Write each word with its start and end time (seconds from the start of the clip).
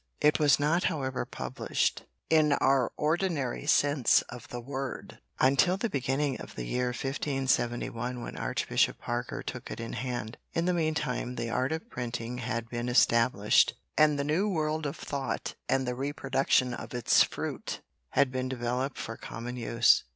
It 0.19 0.39
was 0.39 0.59
not 0.59 0.85
however 0.85 1.27
published 1.27 2.05
in 2.27 2.53
our 2.53 2.91
ordinary 2.97 3.67
sense 3.67 4.23
of 4.29 4.47
the 4.47 4.59
word 4.59 5.19
until 5.39 5.77
the 5.77 5.91
beginning 5.91 6.41
of 6.41 6.55
the 6.55 6.65
year 6.65 6.87
1571 6.87 8.23
when 8.23 8.35
Archbishop 8.35 8.97
Parker 8.97 9.43
took 9.43 9.69
it 9.69 9.79
in 9.79 9.93
hand. 9.93 10.39
In 10.53 10.65
the 10.65 10.73
meantime 10.73 11.35
the 11.35 11.51
art 11.51 11.71
of 11.71 11.87
printing 11.87 12.39
had 12.39 12.67
been 12.67 12.89
established 12.89 13.75
and 13.95 14.17
the 14.17 14.23
new 14.23 14.49
world 14.49 14.87
of 14.87 14.95
thought 14.95 15.53
and 15.69 15.85
the 15.85 15.93
reproduction 15.93 16.73
of 16.73 16.95
its 16.95 17.21
fruit, 17.21 17.81
had 18.09 18.31
been 18.31 18.49
developed 18.49 18.97
for 18.97 19.15
common 19.17 19.55
use. 19.55 20.03